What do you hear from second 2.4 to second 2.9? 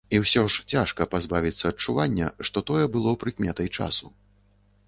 што тое